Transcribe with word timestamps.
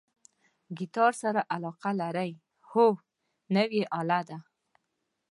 ګیتار 0.77 1.13
سره 1.23 1.41
علاقه 1.53 1.91
لرئ؟ 1.99 2.31
هو، 2.69 2.87
نوی 3.55 3.81
آله 3.99 4.19
ده 4.29 4.37